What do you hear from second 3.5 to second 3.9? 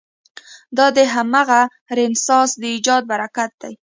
دی.